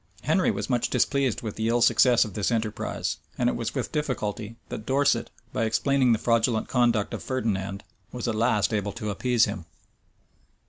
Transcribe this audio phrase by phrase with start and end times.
[0.23, 3.91] Henry was much displeased with the ill success of this enterprise; and it was with
[3.91, 9.11] difficulty that Dorset, by explaining the fraudulent conduct of Ferdinand, was at last able to
[9.11, 9.65] appease him.